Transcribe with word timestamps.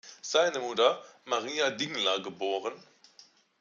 Seine 0.23 0.57
Mutter, 0.57 0.99
Maria 1.25 1.69
Dingler 1.69 2.21
geb. 2.23 2.41